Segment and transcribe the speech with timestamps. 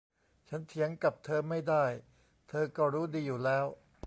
[0.49, 1.85] ฉันเถียงกับเธอไม่ได้
[2.49, 3.65] เธอก็รู้ดีอยู่แล้ว